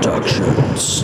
Productions. 0.00 1.02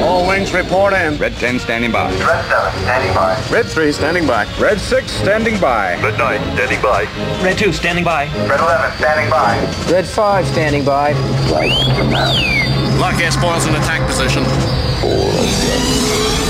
All 0.00 0.26
wings 0.26 0.50
report 0.54 0.94
in. 0.94 1.18
Red 1.18 1.34
10 1.34 1.58
standing 1.58 1.92
by. 1.92 2.10
Red 2.10 2.44
7, 2.46 2.80
standing 2.80 3.14
by. 3.14 3.46
Red 3.52 3.66
3 3.66 3.92
standing 3.92 4.26
by. 4.26 4.46
Red 4.58 4.80
6 4.80 5.10
standing 5.12 5.60
by. 5.60 6.00
Red 6.02 6.18
9, 6.18 6.56
standing 6.56 6.80
by. 6.80 7.04
Red 7.44 7.58
2, 7.58 7.72
standing 7.74 8.02
by. 8.02 8.24
Red 8.48 8.60
11, 8.60 8.96
standing 8.96 9.28
by. 9.28 9.92
Red 9.92 10.06
5 10.06 10.46
standing 10.46 10.84
by. 10.86 11.12
Lock 12.98 13.20
S-foils 13.20 13.66
in 13.66 13.74
attack 13.74 14.06
position. 14.08 14.42
Hello, 15.02 16.49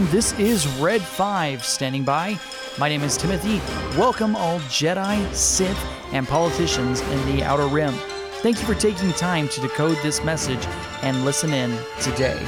everyone. 0.00 0.14
This 0.14 0.38
is 0.38 0.66
Red 0.78 1.02
5 1.02 1.64
standing 1.64 2.04
by. 2.04 2.38
My 2.78 2.88
name 2.88 3.02
is 3.02 3.16
Timothy. 3.16 3.60
Welcome, 3.98 4.36
all 4.36 4.58
Jedi, 4.60 5.32
Sith, 5.34 5.78
and 6.12 6.26
politicians 6.26 7.00
in 7.00 7.26
the 7.26 7.42
Outer 7.42 7.66
Rim. 7.66 7.94
Thank 8.42 8.58
you 8.60 8.66
for 8.66 8.74
taking 8.74 9.12
time 9.12 9.48
to 9.48 9.60
decode 9.60 9.98
this 10.02 10.22
message 10.24 10.64
and 11.02 11.24
listen 11.24 11.52
in 11.52 11.76
today. 12.00 12.40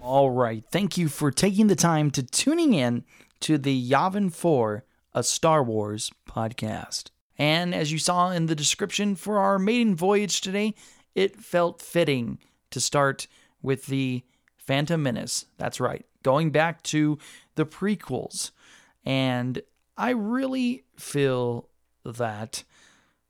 All 0.00 0.30
right. 0.30 0.64
Thank 0.70 0.96
you 0.96 1.08
for 1.08 1.30
taking 1.30 1.66
the 1.66 1.76
time 1.76 2.10
to 2.12 2.22
tuning 2.22 2.72
in 2.72 3.04
to 3.40 3.58
the 3.58 3.90
Yavin 3.90 4.32
4, 4.32 4.85
a 5.16 5.22
Star 5.22 5.64
Wars 5.64 6.12
podcast. 6.28 7.04
And 7.38 7.74
as 7.74 7.90
you 7.90 7.98
saw 7.98 8.30
in 8.30 8.46
the 8.46 8.54
description 8.54 9.16
for 9.16 9.38
our 9.38 9.58
maiden 9.58 9.96
voyage 9.96 10.42
today, 10.42 10.74
it 11.14 11.40
felt 11.40 11.80
fitting 11.80 12.38
to 12.70 12.80
start 12.80 13.26
with 13.62 13.86
the 13.86 14.22
Phantom 14.58 15.02
Menace. 15.02 15.46
That's 15.56 15.80
right, 15.80 16.04
going 16.22 16.50
back 16.50 16.82
to 16.84 17.18
the 17.54 17.64
prequels. 17.64 18.50
And 19.06 19.62
I 19.96 20.10
really 20.10 20.84
feel 20.98 21.70
that 22.04 22.62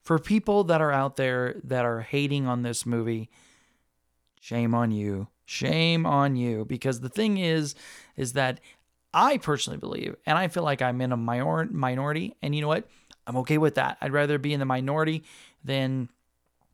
for 0.02 0.18
people 0.18 0.64
that 0.64 0.80
are 0.80 0.92
out 0.92 1.14
there 1.14 1.60
that 1.62 1.84
are 1.84 2.00
hating 2.00 2.48
on 2.48 2.62
this 2.62 2.84
movie, 2.84 3.30
shame 4.40 4.74
on 4.74 4.90
you. 4.90 5.28
Shame 5.44 6.04
on 6.04 6.34
you. 6.34 6.64
Because 6.64 7.00
the 7.00 7.08
thing 7.08 7.38
is, 7.38 7.76
is 8.16 8.32
that 8.32 8.60
I 9.16 9.38
personally 9.38 9.78
believe, 9.78 10.14
and 10.26 10.36
I 10.36 10.48
feel 10.48 10.62
like 10.62 10.82
I'm 10.82 11.00
in 11.00 11.10
a 11.10 11.16
minor- 11.16 11.70
minority, 11.72 12.36
and 12.42 12.54
you 12.54 12.60
know 12.60 12.68
what? 12.68 12.86
I'm 13.26 13.38
okay 13.38 13.56
with 13.56 13.76
that. 13.76 13.96
I'd 14.02 14.12
rather 14.12 14.38
be 14.38 14.52
in 14.52 14.60
the 14.60 14.66
minority 14.66 15.24
than 15.64 16.10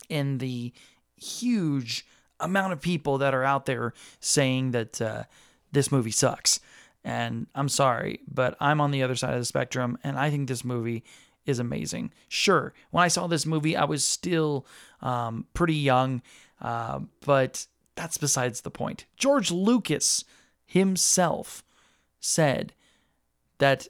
in 0.09 0.39
the 0.39 0.73
huge 1.17 2.05
amount 2.41 2.73
of 2.73 2.81
people 2.81 3.19
that 3.19 3.33
are 3.33 3.45
out 3.45 3.67
there 3.67 3.95
saying 4.19 4.73
that 4.73 5.01
uh, 5.01 5.23
this 5.71 5.93
movie 5.93 6.11
sucks. 6.11 6.59
And 7.05 7.47
I'm 7.55 7.69
sorry, 7.69 8.19
but 8.27 8.57
I'm 8.59 8.81
on 8.81 8.91
the 8.91 9.05
other 9.05 9.15
side 9.15 9.35
of 9.35 9.39
the 9.39 9.45
spectrum, 9.45 9.97
and 10.03 10.19
I 10.19 10.29
think 10.29 10.49
this 10.49 10.65
movie 10.65 11.05
is 11.47 11.61
amazing. 11.61 12.13
Sure, 12.29 12.75
when 12.91 13.05
I 13.05 13.09
saw 13.09 13.29
this 13.29 13.47
movie, 13.47 13.77
I 13.77 13.85
was 13.85 14.05
still 14.05 14.67
um, 15.01 15.47
pretty 15.55 15.77
young, 15.77 16.23
uh, 16.61 17.01
but 17.25 17.69
that's 17.95 18.19
besides 18.19 18.63
the 18.63 18.71
point. 18.71 19.05
George 19.17 19.53
Lucas 19.53 20.25
himself 20.67 21.63
said 22.23 22.73
that 23.59 23.89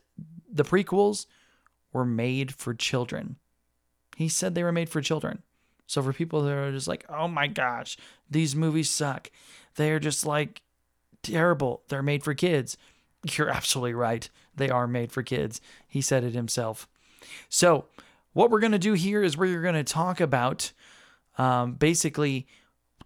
the 0.53 0.65
prequels 0.65 1.27
were 1.93 2.05
made 2.05 2.53
for 2.53 2.75
children. 2.75 3.37
He 4.17 4.29
said 4.29 4.55
they 4.55 4.65
were 4.65 4.73
made 4.73 4.89
for 4.89 5.01
children. 5.01 5.43
So 5.87 6.03
for 6.03 6.13
people 6.13 6.43
that 6.43 6.53
are 6.53 6.73
just 6.73 6.89
like, 6.89 7.05
oh 7.09 7.29
my 7.29 7.47
gosh, 7.47 7.97
these 8.29 8.57
movies 8.57 8.91
suck, 8.91 9.31
they're 9.77 10.01
just 10.01 10.27
like 10.27 10.63
terrible. 11.23 11.83
They're 11.89 12.03
made 12.03 12.25
for 12.25 12.35
kids. 12.35 12.77
You're 13.25 13.51
absolutely 13.51 13.95
right. 13.95 14.29
They 14.57 14.69
are 14.69 14.87
made 14.87 15.13
for 15.13 15.23
kids. 15.23 15.61
He 15.87 16.01
said 16.01 16.25
it 16.25 16.35
himself. 16.35 16.89
So 17.49 17.87
what 18.33 18.51
we're 18.51 18.61
going 18.61 18.73
to 18.73 18.79
do 18.79 18.95
here 18.95 19.23
is 19.23 19.37
we're 19.37 19.63
going 19.63 19.75
to 19.75 19.85
talk 19.85 20.21
about 20.21 20.73
um, 21.39 21.75
basically, 21.75 22.47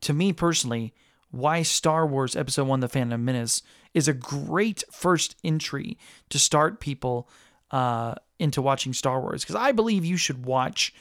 to 0.00 0.12
me 0.12 0.32
personally, 0.32 0.94
why 1.30 1.62
Star 1.62 2.06
Wars 2.06 2.34
Episode 2.34 2.66
1 2.66 2.80
The 2.80 2.88
Phantom 2.88 3.24
Menace 3.24 3.62
is 3.96 4.08
a 4.08 4.12
great 4.12 4.84
first 4.92 5.36
entry 5.42 5.96
to 6.28 6.38
start 6.38 6.80
people 6.80 7.26
uh, 7.70 8.14
into 8.38 8.60
watching 8.60 8.92
Star 8.92 9.22
Wars. 9.22 9.42
Because 9.42 9.56
I 9.56 9.72
believe 9.72 10.04
you 10.04 10.18
should 10.18 10.44
watch 10.44 10.94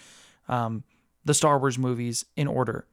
um, 0.48 0.86
the 1.26 1.34
Star 1.34 1.60
Wars 1.60 1.78
movies 1.78 2.24
in 2.38 2.48
order. 2.48 2.86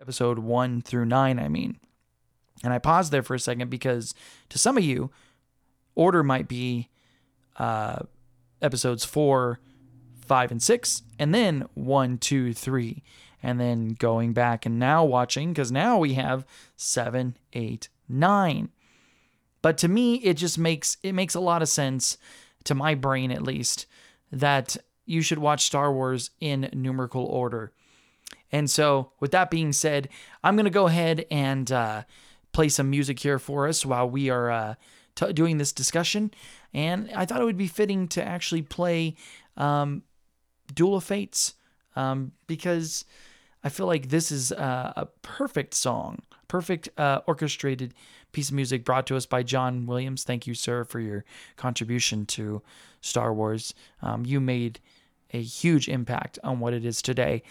Episode 0.00 0.38
1 0.38 0.82
through 0.82 1.06
9, 1.06 1.40
I 1.40 1.48
mean. 1.48 1.80
And 2.62 2.72
I 2.72 2.78
paused 2.78 3.10
there 3.10 3.24
for 3.24 3.34
a 3.34 3.40
second 3.40 3.68
because 3.68 4.14
to 4.50 4.58
some 4.58 4.78
of 4.78 4.84
you, 4.84 5.10
order 5.96 6.22
might 6.22 6.46
be 6.46 6.88
uh, 7.56 7.98
episodes 8.62 9.04
4, 9.04 9.58
5, 10.24 10.50
and 10.52 10.62
6, 10.62 11.02
and 11.18 11.34
then 11.34 11.64
1, 11.74 12.18
2, 12.18 12.54
3 12.54 13.02
and 13.42 13.60
then 13.60 13.90
going 13.90 14.32
back 14.32 14.66
and 14.66 14.78
now 14.78 15.04
watching 15.04 15.52
because 15.52 15.70
now 15.70 15.98
we 15.98 16.14
have 16.14 16.44
seven, 16.76 17.36
eight, 17.52 17.88
nine. 18.08 18.70
But 19.62 19.78
to 19.78 19.88
me, 19.88 20.16
it 20.16 20.34
just 20.34 20.58
makes 20.58 20.96
it 21.02 21.12
makes 21.12 21.34
a 21.34 21.40
lot 21.40 21.62
of 21.62 21.68
sense 21.68 22.18
to 22.64 22.74
my 22.74 22.94
brain 22.94 23.30
at 23.30 23.42
least 23.42 23.86
that 24.30 24.76
you 25.06 25.22
should 25.22 25.38
watch 25.38 25.64
Star 25.64 25.92
Wars 25.92 26.30
in 26.40 26.68
numerical 26.72 27.24
order. 27.24 27.72
And 28.52 28.70
so, 28.70 29.12
with 29.20 29.30
that 29.32 29.50
being 29.50 29.72
said, 29.72 30.08
I'm 30.42 30.56
gonna 30.56 30.70
go 30.70 30.86
ahead 30.86 31.26
and 31.30 31.70
uh, 31.70 32.02
play 32.52 32.68
some 32.68 32.90
music 32.90 33.18
here 33.18 33.38
for 33.38 33.68
us 33.68 33.84
while 33.84 34.08
we 34.08 34.30
are 34.30 34.50
uh, 34.50 34.74
t- 35.14 35.32
doing 35.32 35.58
this 35.58 35.72
discussion. 35.72 36.30
And 36.72 37.10
I 37.14 37.24
thought 37.24 37.40
it 37.40 37.44
would 37.44 37.58
be 37.58 37.66
fitting 37.66 38.08
to 38.08 38.22
actually 38.22 38.62
play 38.62 39.16
um, 39.56 40.02
Duel 40.74 40.96
of 40.96 41.04
Fates 41.04 41.54
um, 41.96 42.32
because 42.46 43.04
I 43.64 43.68
feel 43.68 43.86
like 43.86 44.08
this 44.08 44.30
is 44.30 44.52
a, 44.52 44.92
a 44.96 45.06
perfect 45.22 45.74
song, 45.74 46.22
perfect 46.46 46.88
uh, 46.96 47.20
orchestrated 47.26 47.94
piece 48.32 48.50
of 48.50 48.54
music 48.54 48.84
brought 48.84 49.06
to 49.08 49.16
us 49.16 49.26
by 49.26 49.42
John 49.42 49.86
Williams. 49.86 50.24
Thank 50.24 50.46
you, 50.46 50.54
sir, 50.54 50.84
for 50.84 51.00
your 51.00 51.24
contribution 51.56 52.26
to 52.26 52.62
Star 53.00 53.32
Wars. 53.32 53.74
Um, 54.02 54.24
you 54.24 54.40
made 54.40 54.80
a 55.32 55.42
huge 55.42 55.88
impact 55.88 56.38
on 56.44 56.60
what 56.60 56.72
it 56.72 56.84
is 56.84 57.02
today. 57.02 57.42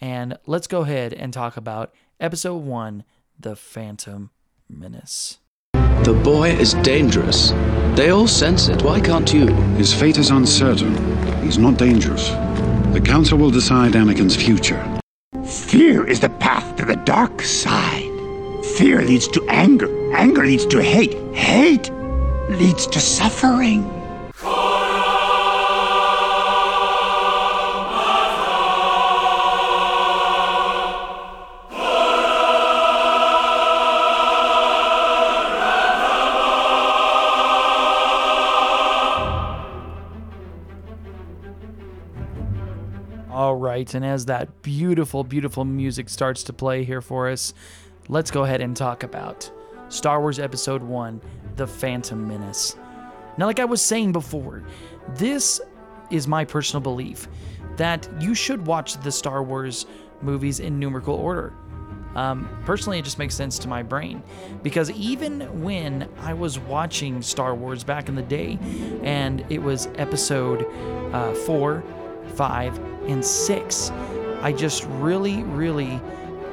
And 0.00 0.38
let's 0.46 0.66
go 0.66 0.82
ahead 0.82 1.12
and 1.14 1.32
talk 1.32 1.56
about 1.56 1.94
Episode 2.20 2.58
1 2.58 3.04
The 3.38 3.56
Phantom 3.56 4.30
Menace. 4.68 5.38
The 5.72 6.18
boy 6.22 6.50
is 6.50 6.74
dangerous. 6.74 7.50
They 7.96 8.10
all 8.10 8.28
sense 8.28 8.68
it. 8.68 8.82
Why 8.82 9.00
can't 9.00 9.32
you? 9.32 9.46
His 9.76 9.92
fate 9.92 10.18
is 10.18 10.30
uncertain. 10.30 10.94
He's 11.42 11.58
not 11.58 11.78
dangerous. 11.78 12.28
The 12.92 13.00
Council 13.02 13.38
will 13.38 13.50
decide 13.50 13.92
Anakin's 13.92 14.36
future. 14.36 14.95
Fear 15.46 16.08
is 16.08 16.18
the 16.18 16.28
path 16.28 16.74
to 16.76 16.84
the 16.84 16.96
dark 16.96 17.40
side. 17.40 18.10
Fear 18.76 19.02
leads 19.02 19.28
to 19.28 19.46
anger. 19.48 19.88
Anger 20.12 20.44
leads 20.44 20.66
to 20.66 20.82
hate. 20.82 21.14
Hate 21.36 21.88
leads 22.48 22.88
to 22.88 22.98
suffering. 22.98 23.95
Right, 43.76 43.94
and 43.94 44.06
as 44.06 44.24
that 44.24 44.62
beautiful, 44.62 45.22
beautiful 45.22 45.62
music 45.62 46.08
starts 46.08 46.42
to 46.44 46.52
play 46.54 46.82
here 46.82 47.02
for 47.02 47.28
us, 47.28 47.52
let's 48.08 48.30
go 48.30 48.44
ahead 48.44 48.62
and 48.62 48.74
talk 48.74 49.02
about 49.02 49.50
Star 49.90 50.18
Wars 50.22 50.38
Episode 50.38 50.82
1 50.82 51.20
The 51.56 51.66
Phantom 51.66 52.26
Menace. 52.26 52.74
Now, 53.36 53.44
like 53.44 53.60
I 53.60 53.66
was 53.66 53.82
saying 53.82 54.12
before, 54.12 54.64
this 55.16 55.60
is 56.10 56.26
my 56.26 56.42
personal 56.42 56.80
belief 56.80 57.28
that 57.76 58.08
you 58.18 58.34
should 58.34 58.66
watch 58.66 58.98
the 59.02 59.12
Star 59.12 59.42
Wars 59.42 59.84
movies 60.22 60.58
in 60.60 60.78
numerical 60.78 61.14
order. 61.14 61.52
Um, 62.14 62.48
personally, 62.64 62.98
it 62.98 63.04
just 63.04 63.18
makes 63.18 63.34
sense 63.34 63.58
to 63.58 63.68
my 63.68 63.82
brain 63.82 64.22
because 64.62 64.90
even 64.92 65.62
when 65.62 66.08
I 66.20 66.32
was 66.32 66.58
watching 66.58 67.20
Star 67.20 67.54
Wars 67.54 67.84
back 67.84 68.08
in 68.08 68.14
the 68.14 68.22
day 68.22 68.58
and 69.02 69.44
it 69.50 69.58
was 69.58 69.88
episode 69.96 70.64
uh, 71.12 71.34
four, 71.34 71.84
five, 72.34 72.78
and 73.08 73.24
six, 73.24 73.90
I 74.40 74.52
just 74.52 74.84
really, 74.84 75.42
really 75.44 76.00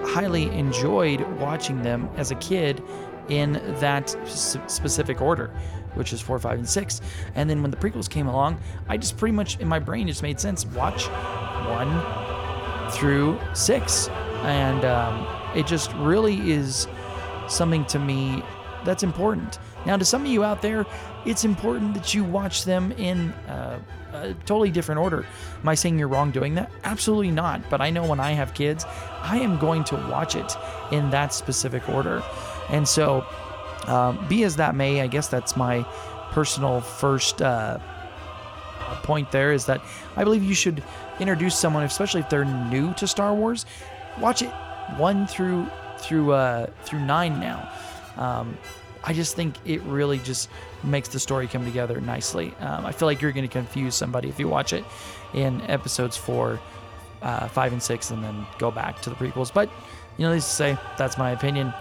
highly 0.03 0.49
enjoyed 0.51 1.21
watching 1.39 1.81
them 1.81 2.09
as 2.17 2.31
a 2.31 2.35
kid 2.35 2.83
in 3.29 3.53
that 3.79 4.09
specific 4.27 5.21
order, 5.21 5.47
which 5.93 6.13
is 6.13 6.21
four, 6.21 6.37
five, 6.39 6.57
and 6.57 6.67
six. 6.67 7.01
And 7.35 7.49
then 7.49 7.61
when 7.61 7.71
the 7.71 7.77
prequels 7.77 8.09
came 8.09 8.27
along, 8.27 8.59
I 8.89 8.97
just 8.97 9.17
pretty 9.17 9.33
much 9.33 9.59
in 9.59 9.67
my 9.67 9.79
brain 9.79 10.07
just 10.07 10.21
made 10.21 10.39
sense. 10.39 10.65
Watch 10.65 11.07
one 11.67 12.91
through 12.91 13.39
six, 13.53 14.09
and 14.43 14.83
um, 14.85 15.27
it 15.55 15.65
just 15.65 15.93
really 15.93 16.51
is 16.51 16.87
something 17.47 17.85
to 17.85 17.99
me 17.99 18.43
that's 18.85 19.03
important. 19.03 19.59
Now, 19.85 19.97
to 19.97 20.05
some 20.05 20.21
of 20.21 20.27
you 20.27 20.43
out 20.43 20.61
there, 20.61 20.85
it's 21.25 21.45
important 21.45 21.93
that 21.93 22.13
you 22.13 22.23
watch 22.23 22.65
them 22.65 22.91
in 22.93 23.31
uh, 23.47 23.79
a 24.13 24.33
totally 24.45 24.71
different 24.71 24.99
order. 24.99 25.25
Am 25.61 25.69
I 25.69 25.75
saying 25.75 25.97
you're 25.97 26.07
wrong 26.07 26.31
doing 26.31 26.55
that? 26.55 26.71
Absolutely 26.83 27.31
not. 27.31 27.69
But 27.69 27.81
I 27.81 27.89
know 27.89 28.05
when 28.05 28.19
I 28.19 28.31
have 28.31 28.53
kids, 28.53 28.85
I 29.21 29.39
am 29.39 29.57
going 29.57 29.83
to 29.85 29.95
watch 29.95 30.35
it 30.35 30.55
in 30.91 31.09
that 31.09 31.33
specific 31.33 31.87
order. 31.89 32.23
And 32.69 32.87
so, 32.87 33.25
um, 33.87 34.25
be 34.27 34.43
as 34.43 34.55
that 34.57 34.75
may, 34.75 35.01
I 35.01 35.07
guess 35.07 35.27
that's 35.27 35.57
my 35.57 35.83
personal 36.31 36.81
first 36.81 37.41
uh, 37.41 37.79
point 39.03 39.31
there 39.31 39.51
is 39.51 39.65
that 39.65 39.81
I 40.15 40.23
believe 40.23 40.43
you 40.43 40.55
should 40.55 40.83
introduce 41.19 41.57
someone, 41.57 41.83
especially 41.83 42.21
if 42.21 42.29
they're 42.29 42.45
new 42.45 42.93
to 42.95 43.07
Star 43.07 43.33
Wars, 43.33 43.65
watch 44.19 44.41
it 44.41 44.51
one 44.97 45.27
through 45.27 45.67
through 45.97 46.33
uh, 46.33 46.67
through 46.83 46.99
nine 46.99 47.39
now. 47.39 47.71
Um, 48.17 48.57
I 49.03 49.13
just 49.13 49.35
think 49.35 49.55
it 49.65 49.81
really 49.81 50.17
just 50.19 50.49
makes 50.83 51.09
the 51.09 51.19
story 51.19 51.47
come 51.47 51.65
together 51.65 51.99
nicely. 51.99 52.53
Um, 52.59 52.85
I 52.85 52.91
feel 52.93 53.07
like 53.07 53.21
you're 53.21 53.33
going 53.33 53.47
to 53.47 53.51
confuse 53.51 53.95
somebody 53.95 54.29
if 54.29 54.39
you 54.39 54.47
watch 54.47 54.71
it 54.71 54.85
in 55.33 55.61
episodes 55.61 56.15
four, 56.15 56.59
uh, 57.21 57.47
five, 57.49 57.73
and 57.73 57.83
six, 57.83 58.11
and 58.11 58.23
then 58.23 58.45
go 58.59 58.71
back 58.71 59.01
to 59.01 59.09
the 59.09 59.15
prequels. 59.15 59.53
But 59.53 59.69
you 60.17 60.23
know, 60.25 60.29
needless 60.29 60.47
to 60.47 60.55
say, 60.55 60.77
that's 60.97 61.17
my 61.17 61.31
opinion. 61.31 61.73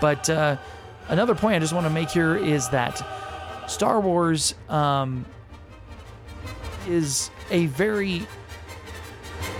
But 0.00 0.28
uh, 0.28 0.56
another 1.08 1.34
point 1.34 1.56
I 1.56 1.58
just 1.60 1.72
want 1.72 1.86
to 1.86 1.90
make 1.90 2.10
here 2.10 2.36
is 2.36 2.68
that 2.70 3.02
Star 3.68 4.00
Wars 4.00 4.54
um, 4.68 5.24
is 6.86 7.30
a 7.50 7.66
very 7.66 8.26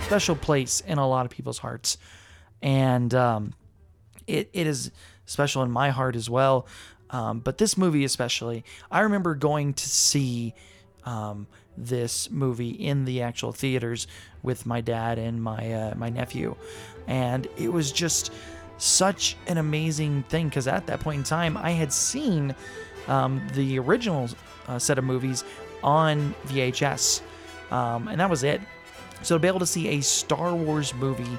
special 0.03 0.35
place 0.35 0.81
in 0.81 0.99
a 0.99 1.07
lot 1.07 1.25
of 1.25 1.31
people's 1.31 1.57
hearts, 1.57 1.97
and 2.61 3.13
um, 3.15 3.53
it 4.27 4.49
it 4.53 4.67
is 4.67 4.91
special 5.27 5.61
in 5.61 5.69
my 5.69 5.91
heart 5.91 6.15
as 6.15 6.27
well. 6.27 6.65
Um, 7.11 7.39
but 7.39 7.59
this 7.59 7.77
movie 7.77 8.03
especially, 8.03 8.65
I 8.89 9.01
remember 9.01 9.35
going 9.35 9.73
to 9.75 9.87
see 9.87 10.55
um, 11.05 11.47
this 11.77 12.31
movie 12.31 12.71
in 12.71 13.05
the 13.05 13.21
actual 13.21 13.51
theaters 13.51 14.07
with 14.41 14.65
my 14.65 14.81
dad 14.81 15.19
and 15.19 15.41
my 15.41 15.71
uh, 15.71 15.95
my 15.95 16.09
nephew, 16.09 16.55
and 17.05 17.47
it 17.57 17.71
was 17.71 17.91
just 17.91 18.33
such 18.77 19.37
an 19.47 19.57
amazing 19.57 20.23
thing 20.23 20.49
because 20.49 20.67
at 20.67 20.87
that 20.87 20.99
point 20.99 21.19
in 21.19 21.23
time, 21.23 21.55
I 21.55 21.71
had 21.71 21.93
seen 21.93 22.53
um, 23.07 23.45
the 23.53 23.79
original 23.79 24.29
uh, 24.67 24.79
set 24.79 24.97
of 24.97 25.05
movies 25.05 25.43
on 25.83 26.35
VHS, 26.47 27.21
um, 27.71 28.07
and 28.07 28.19
that 28.19 28.29
was 28.29 28.43
it. 28.43 28.59
So 29.23 29.35
to 29.35 29.39
be 29.39 29.47
able 29.47 29.59
to 29.59 29.65
see 29.65 29.87
a 29.89 30.01
Star 30.01 30.53
Wars 30.53 30.93
movie 30.93 31.37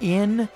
in 0.00 0.48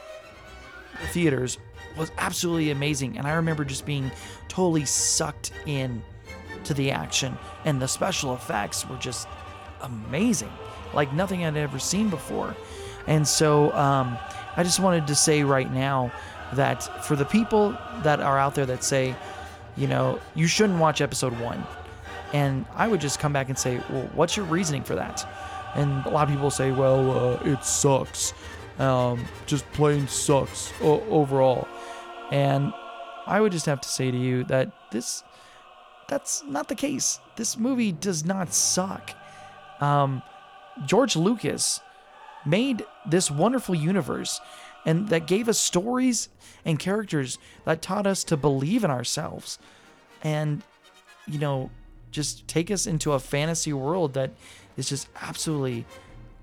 the 1.00 1.06
theaters 1.08 1.58
was 1.96 2.10
absolutely 2.18 2.70
amazing, 2.70 3.18
and 3.18 3.26
I 3.26 3.34
remember 3.34 3.64
just 3.64 3.86
being 3.86 4.10
totally 4.48 4.84
sucked 4.84 5.52
in 5.66 6.02
to 6.64 6.74
the 6.74 6.90
action, 6.90 7.36
and 7.64 7.80
the 7.80 7.88
special 7.88 8.34
effects 8.34 8.88
were 8.88 8.96
just 8.96 9.28
amazing, 9.82 10.52
like 10.92 11.12
nothing 11.12 11.44
I'd 11.44 11.56
ever 11.56 11.78
seen 11.78 12.10
before. 12.10 12.56
And 13.06 13.26
so 13.28 13.72
um, 13.72 14.18
I 14.56 14.62
just 14.62 14.80
wanted 14.80 15.06
to 15.06 15.14
say 15.14 15.44
right 15.44 15.70
now 15.72 16.10
that 16.54 17.04
for 17.04 17.16
the 17.16 17.24
people 17.24 17.76
that 18.02 18.20
are 18.20 18.38
out 18.38 18.54
there 18.54 18.66
that 18.66 18.82
say, 18.82 19.14
you 19.76 19.86
know, 19.86 20.18
you 20.34 20.46
shouldn't 20.46 20.78
watch 20.78 21.00
episode 21.00 21.38
one, 21.38 21.64
and 22.32 22.64
I 22.74 22.88
would 22.88 23.00
just 23.00 23.18
come 23.20 23.32
back 23.32 23.48
and 23.48 23.58
say, 23.58 23.80
well, 23.90 24.08
what's 24.14 24.36
your 24.36 24.46
reasoning 24.46 24.82
for 24.82 24.94
that? 24.94 25.26
And 25.74 26.04
a 26.06 26.10
lot 26.10 26.28
of 26.28 26.34
people 26.34 26.50
say, 26.50 26.70
well, 26.70 27.10
uh, 27.10 27.38
it 27.44 27.64
sucks. 27.64 28.32
Um, 28.78 29.24
just 29.46 29.70
plain 29.72 30.08
sucks 30.08 30.72
o- 30.82 31.04
overall. 31.08 31.68
And 32.30 32.72
I 33.26 33.40
would 33.40 33.52
just 33.52 33.66
have 33.66 33.80
to 33.80 33.88
say 33.88 34.10
to 34.10 34.16
you 34.16 34.44
that 34.44 34.72
this 34.90 35.22
that's 36.08 36.44
not 36.44 36.68
the 36.68 36.74
case. 36.74 37.18
This 37.36 37.56
movie 37.56 37.92
does 37.92 38.24
not 38.24 38.52
suck. 38.52 39.10
Um, 39.80 40.22
George 40.84 41.16
Lucas 41.16 41.80
made 42.44 42.84
this 43.06 43.30
wonderful 43.30 43.74
universe 43.74 44.40
and 44.84 45.08
that 45.08 45.26
gave 45.26 45.48
us 45.48 45.58
stories 45.58 46.28
and 46.64 46.78
characters 46.78 47.38
that 47.64 47.80
taught 47.80 48.06
us 48.06 48.24
to 48.24 48.36
believe 48.36 48.84
in 48.84 48.90
ourselves 48.90 49.58
and 50.22 50.62
you 51.26 51.38
know 51.38 51.70
just 52.10 52.46
take 52.46 52.70
us 52.70 52.86
into 52.86 53.12
a 53.12 53.18
fantasy 53.18 53.72
world 53.72 54.14
that 54.14 54.32
is 54.76 54.88
just 54.88 55.08
absolutely 55.22 55.86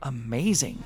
amazing 0.02 0.84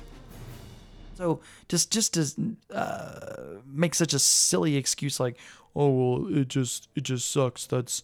so 1.16 1.40
just 1.68 1.90
just 1.90 2.14
to 2.14 2.56
uh, 2.74 3.60
make 3.66 3.94
such 3.94 4.12
a 4.12 4.18
silly 4.18 4.76
excuse 4.76 5.18
like, 5.18 5.38
oh 5.74 5.88
well, 5.90 6.36
it 6.38 6.48
just 6.48 6.88
it 6.94 7.04
just 7.04 7.30
sucks. 7.30 7.66
That's 7.66 8.02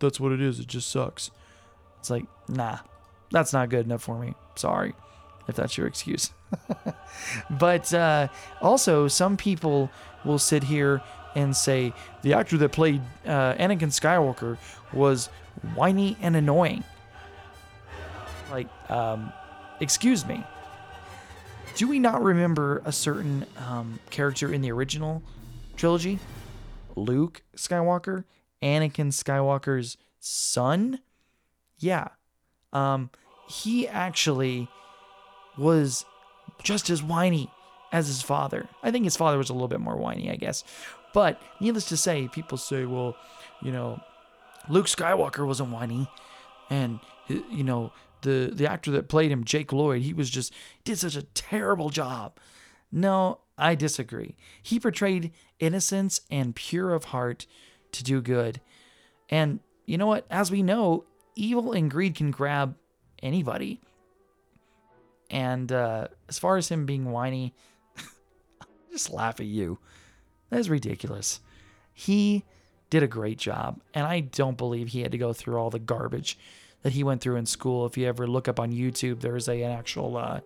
that's 0.00 0.18
what 0.18 0.32
it 0.32 0.40
is. 0.40 0.58
It 0.58 0.66
just 0.66 0.90
sucks. 0.90 1.30
It's 2.00 2.10
like 2.10 2.24
nah, 2.48 2.78
that's 3.30 3.52
not 3.52 3.68
good 3.68 3.86
enough 3.86 4.02
for 4.02 4.18
me. 4.18 4.34
Sorry, 4.56 4.94
if 5.46 5.54
that's 5.54 5.78
your 5.78 5.86
excuse. 5.86 6.32
but 7.50 7.94
uh, 7.94 8.28
also, 8.60 9.06
some 9.06 9.36
people 9.36 9.90
will 10.24 10.38
sit 10.38 10.64
here 10.64 11.00
and 11.36 11.56
say 11.56 11.92
the 12.22 12.34
actor 12.34 12.58
that 12.58 12.72
played 12.72 13.00
uh, 13.24 13.54
Anakin 13.54 13.92
Skywalker 13.92 14.58
was 14.92 15.28
whiny 15.74 16.16
and 16.20 16.34
annoying. 16.34 16.82
Like, 18.50 18.66
um, 18.90 19.32
excuse 19.78 20.26
me 20.26 20.44
do 21.80 21.88
we 21.88 21.98
not 21.98 22.22
remember 22.22 22.82
a 22.84 22.92
certain 22.92 23.46
um, 23.56 24.00
character 24.10 24.52
in 24.52 24.60
the 24.60 24.70
original 24.70 25.22
trilogy? 25.78 26.18
Luke 26.94 27.40
Skywalker, 27.56 28.24
Anakin 28.62 29.08
Skywalker's 29.08 29.96
son? 30.18 31.00
Yeah. 31.78 32.08
Um, 32.74 33.08
he 33.48 33.88
actually 33.88 34.68
was 35.56 36.04
just 36.62 36.90
as 36.90 37.02
whiny 37.02 37.50
as 37.92 38.08
his 38.08 38.20
father. 38.20 38.68
I 38.82 38.90
think 38.90 39.06
his 39.06 39.16
father 39.16 39.38
was 39.38 39.48
a 39.48 39.54
little 39.54 39.66
bit 39.66 39.80
more 39.80 39.96
whiny, 39.96 40.30
I 40.30 40.36
guess. 40.36 40.64
But 41.14 41.40
needless 41.62 41.86
to 41.86 41.96
say, 41.96 42.28
people 42.28 42.58
say, 42.58 42.84
well, 42.84 43.16
you 43.62 43.72
know, 43.72 44.02
Luke 44.68 44.84
Skywalker 44.84 45.46
wasn't 45.46 45.70
whiny. 45.70 46.10
And, 46.68 47.00
you 47.26 47.64
know, 47.64 47.90
the 48.22 48.50
the 48.52 48.70
actor 48.70 48.90
that 48.92 49.08
played 49.08 49.30
him, 49.30 49.44
Jake 49.44 49.72
Lloyd, 49.72 50.02
he 50.02 50.12
was 50.12 50.30
just 50.30 50.52
did 50.84 50.98
such 50.98 51.16
a 51.16 51.22
terrible 51.22 51.90
job. 51.90 52.38
No, 52.92 53.40
I 53.56 53.74
disagree. 53.74 54.36
He 54.62 54.80
portrayed 54.80 55.32
innocence 55.58 56.22
and 56.30 56.56
pure 56.56 56.94
of 56.94 57.06
heart 57.06 57.46
to 57.92 58.02
do 58.02 58.20
good. 58.20 58.60
And 59.28 59.60
you 59.86 59.98
know 59.98 60.06
what? 60.06 60.26
As 60.30 60.50
we 60.50 60.62
know, 60.62 61.04
evil 61.36 61.72
and 61.72 61.90
greed 61.90 62.14
can 62.14 62.30
grab 62.30 62.76
anybody. 63.22 63.80
And 65.30 65.70
uh, 65.70 66.08
as 66.28 66.38
far 66.38 66.56
as 66.56 66.68
him 66.68 66.86
being 66.86 67.12
whiny, 67.12 67.54
just 68.92 69.12
laugh 69.12 69.38
at 69.38 69.46
you. 69.46 69.78
That 70.50 70.58
is 70.58 70.68
ridiculous. 70.68 71.40
He 71.92 72.44
did 72.88 73.02
a 73.04 73.08
great 73.08 73.38
job, 73.38 73.80
and 73.94 74.04
I 74.04 74.20
don't 74.20 74.58
believe 74.58 74.88
he 74.88 75.02
had 75.02 75.12
to 75.12 75.18
go 75.18 75.32
through 75.32 75.56
all 75.56 75.70
the 75.70 75.78
garbage 75.78 76.36
that 76.82 76.92
he 76.92 77.04
went 77.04 77.20
through 77.20 77.36
in 77.36 77.46
school. 77.46 77.86
If 77.86 77.96
you 77.96 78.06
ever 78.06 78.26
look 78.26 78.48
up 78.48 78.58
on 78.58 78.72
YouTube, 78.72 79.20
there's 79.20 79.48
a, 79.48 79.62
an 79.62 79.72
actual 79.72 80.16
uh, 80.16 80.40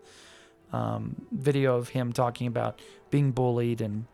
um, 0.72 1.26
video 1.30 1.76
of 1.76 1.90
him 1.90 2.12
talking 2.12 2.46
about 2.46 2.80
being 3.10 3.32
bullied 3.32 3.80
and 3.80 4.06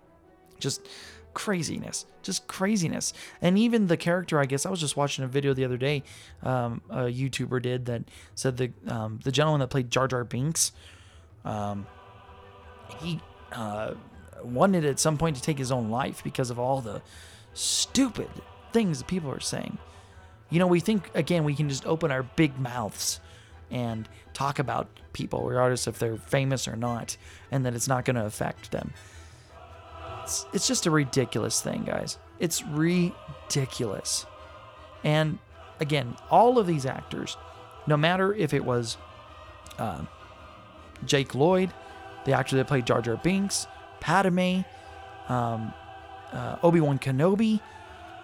just 0.58 0.86
craziness, 1.32 2.06
just 2.22 2.46
craziness. 2.46 3.12
And 3.40 3.58
even 3.58 3.86
the 3.86 3.96
character, 3.96 4.38
I 4.38 4.46
guess 4.46 4.66
I 4.66 4.70
was 4.70 4.80
just 4.80 4.96
watching 4.96 5.24
a 5.24 5.28
video 5.28 5.54
the 5.54 5.64
other 5.64 5.76
day, 5.76 6.02
um, 6.42 6.82
a 6.90 7.04
YouTuber 7.04 7.62
did 7.62 7.86
that 7.86 8.02
said 8.34 8.56
the 8.56 8.72
um, 8.86 9.20
the 9.24 9.32
gentleman 9.32 9.60
that 9.60 9.68
played 9.68 9.90
Jar 9.90 10.08
Jar 10.08 10.24
Binks, 10.24 10.72
um, 11.44 11.86
he 13.00 13.20
uh, 13.52 13.94
wanted 14.42 14.84
at 14.84 14.98
some 14.98 15.16
point 15.16 15.36
to 15.36 15.42
take 15.42 15.58
his 15.58 15.72
own 15.72 15.90
life 15.90 16.22
because 16.22 16.50
of 16.50 16.58
all 16.58 16.80
the 16.80 17.00
stupid 17.54 18.28
things 18.72 18.98
that 18.98 19.06
people 19.06 19.30
are 19.30 19.40
saying. 19.40 19.78
You 20.50 20.58
know, 20.58 20.66
we 20.66 20.80
think, 20.80 21.10
again, 21.14 21.44
we 21.44 21.54
can 21.54 21.68
just 21.68 21.86
open 21.86 22.10
our 22.10 22.22
big 22.22 22.58
mouths 22.58 23.20
and 23.70 24.08
talk 24.32 24.58
about 24.58 24.88
people, 25.12 25.44
regardless 25.44 25.86
if 25.86 25.98
they're 25.98 26.16
famous 26.16 26.66
or 26.66 26.76
not, 26.76 27.16
and 27.50 27.64
that 27.64 27.74
it's 27.74 27.88
not 27.88 28.04
going 28.04 28.16
to 28.16 28.26
affect 28.26 28.72
them. 28.72 28.92
It's, 30.24 30.46
it's 30.52 30.66
just 30.66 30.86
a 30.86 30.90
ridiculous 30.90 31.62
thing, 31.62 31.84
guys. 31.84 32.18
It's 32.40 32.64
ridiculous. 32.64 34.26
And 35.04 35.38
again, 35.78 36.16
all 36.30 36.58
of 36.58 36.66
these 36.66 36.84
actors, 36.84 37.36
no 37.86 37.96
matter 37.96 38.34
if 38.34 38.52
it 38.52 38.64
was 38.64 38.96
uh, 39.78 40.02
Jake 41.04 41.34
Lloyd, 41.34 41.72
the 42.24 42.32
actor 42.32 42.56
that 42.56 42.66
played 42.66 42.86
Jar 42.86 43.00
Jar 43.00 43.16
Binks, 43.16 43.66
Padme, 44.00 44.60
um, 45.28 45.72
uh, 46.32 46.56
Obi 46.62 46.80
Wan 46.80 46.98
Kenobi, 46.98 47.60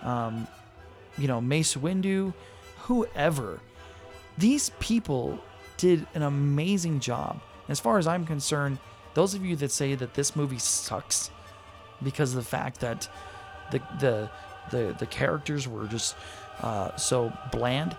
um, 0.03 0.47
you 1.19 1.29
know, 1.29 1.41
Mace 1.41 1.75
Windu, 1.75 2.33
whoever. 2.81 3.61
These 4.39 4.71
people 4.81 5.39
did 5.77 6.07
an 6.15 6.23
amazing 6.23 7.01
job. 7.01 7.41
As 7.69 7.81
far 7.81 7.99
as 7.99 8.07
I'm 8.07 8.27
concerned, 8.27 8.79
those 9.15 9.35
of 9.35 9.45
you 9.45 9.57
that 9.57 9.71
say 9.71 9.95
that 9.95 10.15
this 10.15 10.37
movie 10.37 10.59
sucks 10.59 11.31
because 12.03 12.31
of 12.31 12.37
the 12.37 12.49
fact 12.49 12.81
that 12.81 13.09
the 13.71 13.81
the 13.99 14.31
the, 14.71 14.97
the 14.99 15.07
characters 15.07 15.69
were 15.69 15.87
just 15.87 16.17
uh, 16.61 16.95
so 16.97 17.33
bland, 17.53 17.97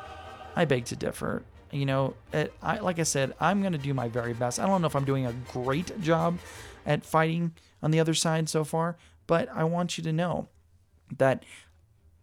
I 0.56 0.66
beg 0.66 0.86
to 0.86 0.96
differ. 0.96 1.44
You 1.72 1.86
know, 1.86 2.14
it, 2.34 2.54
I 2.62 2.80
like 2.80 3.00
I 3.00 3.04
said, 3.04 3.34
I'm 3.40 3.62
gonna 3.62 3.78
do 3.78 3.94
my 3.94 4.08
very 4.08 4.34
best. 4.34 4.60
I 4.60 4.68
don't 4.68 4.82
know 4.82 4.88
if 4.88 4.96
I'm 4.96 5.06
doing 5.06 5.26
a 5.26 5.34
great 5.52 6.00
job 6.02 6.38
at 6.86 7.06
fighting 7.06 7.54
on 7.82 7.92
the 7.92 8.00
other 8.00 8.14
side 8.14 8.48
so 8.50 8.64
far, 8.64 8.98
but 9.28 9.50
I 9.50 9.64
want 9.66 9.98
you 9.98 10.04
to 10.06 10.14
know 10.14 10.48
that 11.18 11.44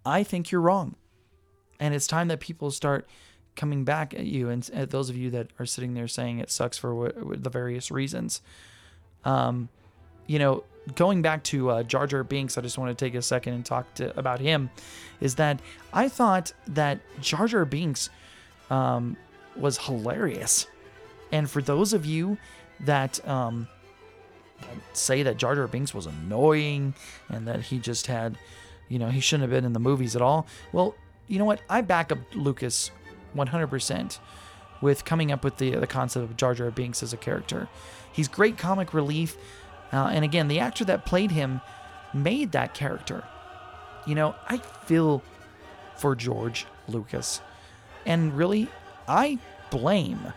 I 0.05 0.23
think 0.23 0.51
you're 0.51 0.61
wrong, 0.61 0.97
and 1.81 1.95
it's 1.95 2.07
time 2.07 2.29
that 2.29 2.41
people 2.41 2.71
start 2.71 3.09
coming 3.57 3.85
back 3.85 4.15
at 4.15 4.27
you 4.27 4.49
and 4.49 4.69
at 4.75 4.91
those 4.91 5.09
of 5.09 5.17
you 5.17 5.31
that 5.31 5.49
are 5.59 5.67
sitting 5.67 5.95
there 5.95 6.09
saying 6.09 6.39
it 6.39 6.51
sucks 6.51 6.77
for 6.77 7.13
the 7.15 7.51
various 7.51 7.91
reasons. 7.91 8.43
Um, 9.25 9.69
you 10.27 10.39
know, 10.39 10.65
going 10.97 11.23
back 11.23 11.43
to 11.45 11.71
uh, 11.71 11.83
Jar 11.83 12.07
Jar 12.07 12.25
Binks, 12.25 12.59
I 12.59 12.61
just 12.61 12.79
want 12.79 12.97
to 12.97 13.05
take 13.05 13.15
a 13.15 13.23
second 13.23 13.55
and 13.55 13.65
talk 13.65 13.93
to, 13.95 14.17
about 14.19 14.41
him. 14.41 14.71
Is 15.21 15.37
that 15.37 15.61
I 15.93 16.09
thought 16.09 16.53
that 16.69 17.01
Jar 17.21 17.47
Jar 17.47 17.65
Binks 17.65 18.11
um, 18.71 19.17
was 19.57 19.79
hilarious, 19.79 20.67
and 21.33 21.49
for 21.49 21.63
those 21.63 21.93
of 21.93 22.05
you 22.05 22.39
that 22.81 23.27
um, 23.29 23.69
say 24.93 25.23
that 25.23 25.37
Jar 25.37 25.55
Jar 25.55 25.67
Binks 25.67 25.95
was 25.95 26.07
annoying 26.07 26.95
and 27.29 27.47
that 27.47 27.61
he 27.63 27.79
just 27.79 28.07
had, 28.07 28.39
you 28.89 28.99
know, 28.99 29.09
he 29.09 29.21
shouldn't 29.21 29.43
have 29.43 29.51
been 29.51 29.65
in 29.65 29.73
the 29.73 29.81
movies 29.81 30.15
at 30.15 30.23
all. 30.23 30.47
Well, 30.73 30.95
you 31.27 31.39
know 31.39 31.45
what? 31.45 31.61
I 31.69 31.81
back 31.81 32.13
up 32.13 32.19
Lucas 32.35 32.91
100% 33.35 34.19
with 34.81 35.05
coming 35.05 35.33
up 35.33 35.43
with 35.43 35.57
the 35.57 35.71
the 35.77 35.87
concept 35.87 36.25
of 36.25 36.37
Jar 36.37 36.55
Jar 36.55 36.71
Binks 36.71 37.03
as 37.03 37.13
a 37.13 37.17
character. 37.17 37.69
He's 38.13 38.29
great 38.29 38.59
comic 38.59 38.95
relief, 38.95 39.37
uh, 39.93 40.11
and 40.13 40.25
again, 40.25 40.49
the 40.49 40.61
actor 40.61 40.85
that 40.85 41.07
played 41.07 41.31
him 41.31 41.61
made 42.13 42.53
that 42.53 42.75
character. 42.75 43.25
You 44.07 44.15
know, 44.15 44.35
I 44.49 44.59
feel 44.59 45.23
for 45.97 46.15
George 46.15 46.67
Lucas, 46.87 47.41
and 48.05 48.37
really, 48.37 48.69
I 49.09 49.39
blame 49.71 50.33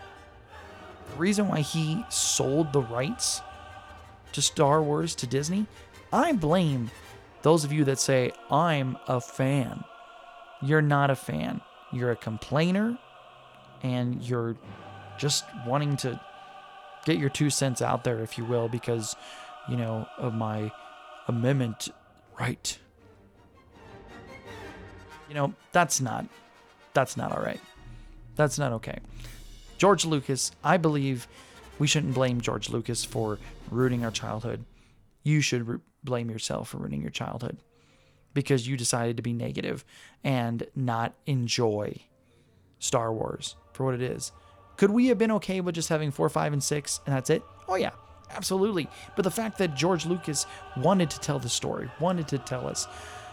the 1.10 1.16
reason 1.16 1.48
why 1.48 1.60
he 1.60 2.04
sold 2.08 2.72
the 2.72 2.82
rights 2.82 3.42
to 4.32 4.42
Star 4.42 4.82
Wars 4.82 5.14
to 5.16 5.26
Disney. 5.26 5.66
I 6.12 6.32
blame 6.32 6.90
those 7.42 7.64
of 7.64 7.72
you 7.72 7.84
that 7.84 7.98
say 7.98 8.32
I'm 8.50 8.96
a 9.06 9.20
fan. 9.20 9.84
You're 10.60 10.82
not 10.82 11.10
a 11.10 11.16
fan 11.16 11.60
you're 11.92 12.10
a 12.10 12.16
complainer 12.16 12.98
and 13.82 14.22
you're 14.22 14.56
just 15.18 15.44
wanting 15.66 15.96
to 15.98 16.20
get 17.04 17.18
your 17.18 17.30
two 17.30 17.50
cents 17.50 17.80
out 17.80 18.04
there, 18.04 18.20
if 18.20 18.36
you 18.36 18.44
will, 18.44 18.68
because, 18.68 19.16
you 19.68 19.76
know, 19.76 20.06
of 20.18 20.34
my 20.34 20.70
amendment 21.26 21.88
right. 22.38 22.78
You 25.28 25.34
know, 25.34 25.54
that's 25.72 26.00
not, 26.00 26.26
that's 26.94 27.16
not 27.16 27.32
all 27.32 27.42
right. 27.42 27.60
That's 28.36 28.58
not 28.58 28.72
okay. 28.72 28.98
George 29.78 30.04
Lucas, 30.04 30.50
I 30.64 30.76
believe 30.76 31.28
we 31.78 31.86
shouldn't 31.86 32.14
blame 32.14 32.40
George 32.40 32.70
Lucas 32.70 33.04
for 33.04 33.38
ruining 33.70 34.04
our 34.04 34.10
childhood. 34.10 34.64
You 35.22 35.40
should 35.40 35.80
blame 36.04 36.30
yourself 36.30 36.68
for 36.70 36.78
ruining 36.78 37.02
your 37.02 37.10
childhood 37.10 37.58
because 38.34 38.68
you 38.68 38.76
decided 38.76 39.16
to 39.16 39.22
be 39.22 39.32
negative 39.32 39.84
and 40.22 40.66
not 40.74 41.14
enjoy 41.26 41.96
Star 42.78 43.12
Wars 43.12 43.56
for 43.72 43.84
what 43.84 43.94
it 43.94 44.02
is. 44.02 44.32
Could 44.76 44.90
we 44.90 45.06
have 45.06 45.18
been 45.18 45.32
okay 45.32 45.60
with 45.60 45.74
just 45.74 45.88
having 45.88 46.10
four, 46.10 46.28
five, 46.28 46.52
and 46.52 46.62
six, 46.62 47.00
and 47.04 47.14
that's 47.14 47.30
it? 47.30 47.42
Oh, 47.66 47.74
yeah, 47.74 47.90
absolutely. 48.30 48.88
But 49.16 49.22
the 49.22 49.30
fact 49.30 49.58
that 49.58 49.74
George 49.74 50.06
Lucas 50.06 50.46
wanted 50.76 51.10
to 51.10 51.18
tell 51.18 51.40
the 51.40 51.48
story, 51.48 51.90
wanted 51.98 52.28
to 52.28 52.38
tell 52.38 52.66
us 52.68 52.86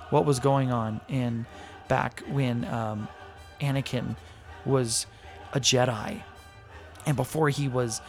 what 0.10 0.26
was 0.26 0.40
going 0.40 0.72
on 0.72 1.02
in 1.08 1.46
back 1.88 2.22
when 2.30 2.66
um, 2.66 3.08
Anakin 3.62 4.16
was 4.66 5.06
a 5.54 5.60
Jedi 5.60 6.22
and 7.06 7.16
before 7.16 7.50
he 7.50 7.68
was 7.68 8.02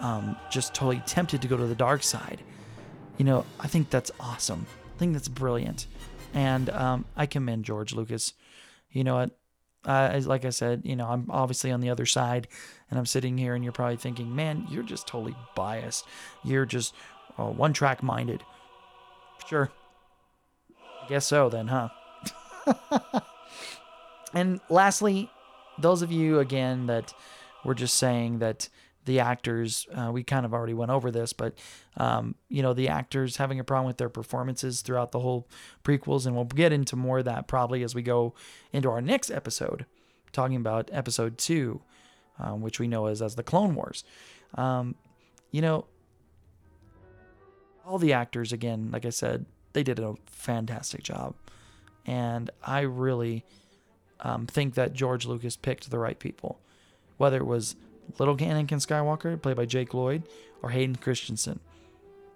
um, 0.00 0.36
just 0.50 0.74
totally 0.74 1.02
tempted 1.06 1.40
to 1.42 1.48
go 1.48 1.56
to 1.56 1.66
the 1.66 1.74
dark 1.74 2.02
side. 2.02 2.42
You 3.16 3.24
know, 3.24 3.44
I 3.60 3.68
think 3.68 3.90
that's 3.90 4.10
awesome. 4.18 4.66
I 4.94 4.98
think 4.98 5.12
that's 5.12 5.28
brilliant. 5.28 5.86
And 6.32 6.68
um, 6.70 7.04
I 7.16 7.26
commend 7.26 7.64
George 7.64 7.94
Lucas. 7.94 8.32
You 8.90 9.04
know 9.04 9.14
what? 9.16 9.30
Uh, 9.84 10.20
like 10.24 10.44
I 10.44 10.50
said, 10.50 10.82
you 10.84 10.96
know, 10.96 11.06
I'm 11.06 11.26
obviously 11.30 11.70
on 11.70 11.80
the 11.80 11.90
other 11.90 12.06
side, 12.06 12.48
and 12.90 12.98
I'm 12.98 13.06
sitting 13.06 13.36
here, 13.36 13.54
and 13.54 13.62
you're 13.62 13.72
probably 13.72 13.96
thinking, 13.96 14.34
man, 14.34 14.66
you're 14.70 14.82
just 14.82 15.06
totally 15.06 15.36
biased. 15.54 16.06
You're 16.42 16.64
just 16.64 16.94
uh, 17.38 17.44
one 17.44 17.72
track 17.72 18.02
minded. 18.02 18.42
Sure. 19.46 19.70
I 21.02 21.08
guess 21.08 21.26
so, 21.26 21.50
then, 21.50 21.66
huh? 21.66 21.90
and 24.34 24.60
lastly, 24.70 25.30
those 25.78 26.00
of 26.00 26.10
you, 26.10 26.38
again, 26.38 26.86
that 26.86 27.12
were 27.62 27.74
just 27.74 27.98
saying 27.98 28.38
that 28.38 28.68
the 29.04 29.20
actors, 29.20 29.86
uh, 29.94 30.10
we 30.12 30.22
kind 30.22 30.46
of 30.46 30.54
already 30.54 30.74
went 30.74 30.90
over 30.90 31.10
this, 31.10 31.32
but 31.32 31.54
um, 31.96 32.34
you 32.48 32.62
know 32.62 32.72
the 32.72 32.88
actors 32.88 33.36
having 33.36 33.60
a 33.60 33.64
problem 33.64 33.86
with 33.86 33.98
their 33.98 34.08
performances 34.08 34.80
throughout 34.80 35.12
the 35.12 35.20
whole 35.20 35.48
prequels, 35.82 36.26
and 36.26 36.34
we'll 36.34 36.44
get 36.44 36.72
into 36.72 36.96
more 36.96 37.18
of 37.18 37.24
that 37.24 37.46
probably 37.46 37.82
as 37.82 37.94
we 37.94 38.02
go 38.02 38.34
into 38.72 38.90
our 38.90 39.00
next 39.00 39.30
episode, 39.30 39.86
talking 40.32 40.56
about 40.56 40.90
episode 40.92 41.38
two, 41.38 41.80
um, 42.38 42.60
which 42.60 42.80
we 42.80 42.88
know 42.88 43.06
as 43.06 43.20
as 43.20 43.34
the 43.34 43.42
Clone 43.42 43.74
Wars. 43.74 44.04
Um, 44.54 44.94
you 45.50 45.60
know, 45.60 45.86
all 47.86 47.98
the 47.98 48.12
actors 48.12 48.52
again, 48.52 48.90
like 48.92 49.04
I 49.04 49.10
said, 49.10 49.46
they 49.72 49.82
did 49.82 49.98
a 49.98 50.14
fantastic 50.26 51.02
job, 51.02 51.34
and 52.06 52.50
I 52.62 52.80
really 52.80 53.44
um, 54.20 54.46
think 54.46 54.74
that 54.74 54.94
George 54.94 55.26
Lucas 55.26 55.56
picked 55.56 55.90
the 55.90 55.98
right 55.98 56.18
people, 56.18 56.60
whether 57.18 57.36
it 57.36 57.46
was 57.46 57.76
little 58.18 58.36
Anakin 58.36 58.80
Skywalker, 58.80 59.40
played 59.40 59.56
by 59.56 59.66
Jake 59.66 59.94
Lloyd, 59.94 60.24
or 60.62 60.70
Hayden 60.70 60.96
Christensen, 60.96 61.60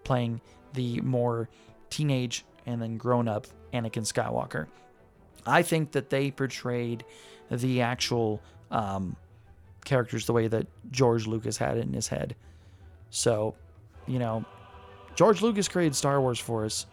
playing 0.05 0.41
the 0.75 1.01
more 1.01 1.49
teenage 1.91 2.45
and 2.67 2.81
then 2.81 2.97
grown 2.97 3.29
up 3.29 3.47
Anakin 3.73 4.07
Skywalker. 4.07 4.67
I 5.47 5.63
think 5.63 5.93
that 5.93 6.11
they 6.11 6.31
portrayed 6.31 7.05
the 7.51 7.81
actual 7.81 8.43
um, 8.71 9.17
characters 9.85 10.27
the 10.27 10.33
way 10.33 10.49
that 10.49 10.67
George 10.91 11.27
Lucas 11.27 11.57
had 11.57 11.79
it 11.79 11.85
in 11.85 11.93
his 11.93 12.09
head. 12.09 12.37
So, 13.11 13.55
you 14.07 14.19
know, 14.19 14.45
George 15.15 15.41
Lucas 15.41 15.69
created 15.69 15.97
Star 15.97 16.21
Wars 16.21 16.39
for 16.39 16.65
us, 16.65 16.87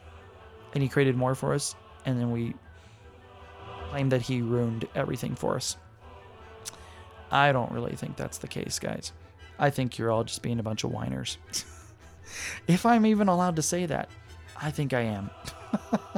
and 0.74 0.82
he 0.82 0.88
created 0.88 1.17
more 1.17 1.36
for 1.36 1.53
us, 1.53 1.75
and 2.05 2.20
then 2.20 2.32
we 2.32 2.53
claim 3.89 4.10
that 4.10 4.22
he 4.22 4.41
ruined 4.41 4.88
everything 4.96 5.36
for 5.36 5.55
us. 5.55 5.77
I 7.32 7.51
don't 7.51 7.72
really 7.72 7.96
think 7.96 8.15
that's 8.15 8.38
the 8.38 8.48
case, 8.48 8.79
guys. 8.79 9.13
I 9.58 9.70
think 9.70 9.98
you're 9.98 10.12
all 10.12 10.24
just 10.24 10.41
being 10.41 10.60
a 10.60 10.63
bunch 10.63 10.84
of 10.84 10.91
whiners. 10.91 11.38
if 12.67 12.86
I'm 12.86 13.05
even 13.05 13.27
allowed 13.27 13.55
to 13.58 13.62
say 13.62 13.86
that, 13.86 14.10
I 14.62 14.72
think 14.72 14.94
I 14.94 15.01
am. 15.01 15.29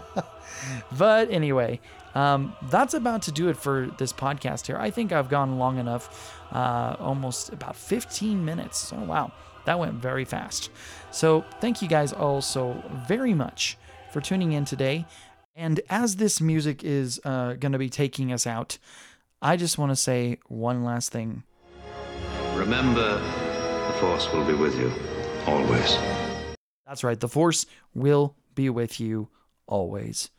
but 0.98 1.32
anyway, 1.32 1.80
um, 2.16 2.56
that's 2.64 2.94
about 2.94 3.24
to 3.24 3.32
do 3.32 3.50
it 3.50 3.58
for 3.58 3.88
this 3.98 4.14
podcast 4.14 4.68
here. 4.68 4.78
I 4.78 4.90
think 4.90 5.12
I've 5.12 5.30
gone 5.30 5.60
long 5.60 5.78
enough, 5.78 6.36
uh, 6.52 6.96
almost 7.00 7.54
about 7.54 7.76
15 7.76 8.44
minutes. 8.44 8.92
Oh, 8.96 9.04
wow. 9.04 9.32
That 9.66 9.80
went 9.80 9.96
very 9.96 10.26
fast. 10.26 10.70
So, 11.12 11.44
thank 11.60 11.82
you 11.82 11.88
guys 11.88 12.14
all 12.14 12.42
so 12.42 12.82
very 13.08 13.34
much 13.34 13.78
for 14.12 14.22
tuning 14.22 14.54
in 14.54 14.66
today. 14.66 15.06
And 15.56 15.82
as 15.90 16.16
this 16.16 16.40
music 16.40 16.84
is 16.84 17.20
uh, 17.26 17.54
going 17.54 17.72
to 17.72 17.78
be 17.78 17.90
taking 17.90 18.32
us 18.32 18.48
out, 18.48 18.78
I 19.42 19.56
just 19.56 19.78
want 19.78 19.92
to 19.92 19.96
say 19.96 20.40
one 20.48 20.84
last 20.84 21.12
thing. 21.12 21.44
Remember, 22.56 23.20
the 23.20 23.94
Force 24.00 24.32
will 24.34 24.44
be 24.44 24.54
with 24.54 24.76
you 24.80 24.92
always. 25.46 25.98
That's 26.88 27.04
right, 27.04 27.20
the 27.20 27.28
Force 27.28 27.68
will 27.94 28.36
be 28.56 28.70
with 28.72 29.00
you 29.00 29.30
always. 29.68 30.32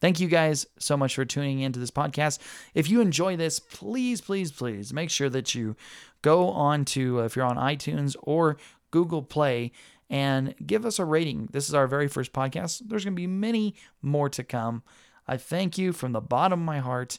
Thank 0.00 0.20
you 0.20 0.28
guys 0.28 0.66
so 0.78 0.96
much 0.96 1.16
for 1.16 1.24
tuning 1.24 1.60
into 1.60 1.80
this 1.80 1.90
podcast. 1.90 2.38
If 2.74 2.88
you 2.88 3.00
enjoy 3.00 3.36
this, 3.36 3.58
please, 3.58 4.20
please, 4.20 4.52
please 4.52 4.92
make 4.92 5.10
sure 5.10 5.30
that 5.30 5.54
you 5.54 5.74
go 6.22 6.50
on 6.50 6.84
to, 6.86 7.20
uh, 7.20 7.24
if 7.24 7.34
you're 7.34 7.44
on 7.46 7.56
iTunes 7.56 8.14
or 8.22 8.56
Google 8.92 9.22
Play, 9.22 9.72
and 10.08 10.54
give 10.64 10.86
us 10.86 11.00
a 11.00 11.04
rating. 11.04 11.48
This 11.50 11.68
is 11.68 11.74
our 11.74 11.88
very 11.88 12.06
first 12.06 12.32
podcast. 12.32 12.82
There's 12.86 13.04
going 13.04 13.14
to 13.14 13.20
be 13.20 13.26
many 13.26 13.74
more 14.00 14.28
to 14.28 14.44
come. 14.44 14.84
I 15.26 15.38
thank 15.38 15.76
you 15.76 15.92
from 15.92 16.12
the 16.12 16.20
bottom 16.20 16.60
of 16.60 16.66
my 16.66 16.78
heart. 16.78 17.18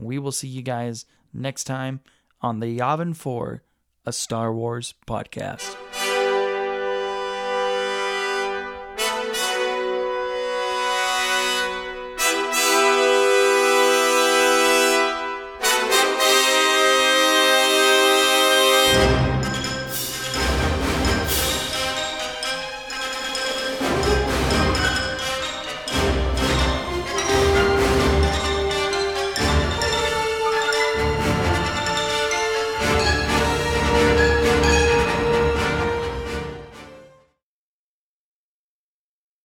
We 0.00 0.18
will 0.18 0.32
see 0.32 0.48
you 0.48 0.62
guys 0.62 1.06
next 1.32 1.64
time 1.64 2.00
on 2.40 2.60
the 2.60 2.78
Yavin 2.78 3.14
4, 3.14 3.62
a 4.06 4.12
Star 4.12 4.52
Wars 4.52 4.94
podcast. 5.06 5.76